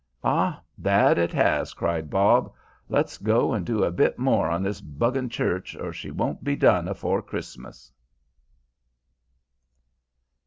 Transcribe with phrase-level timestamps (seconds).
[0.23, 2.51] "Ah, that it has," cried Bob.
[2.89, 6.55] "Let's go and do a bit more on this 'bugging church or she won't be
[6.55, 7.91] done afore Christmas."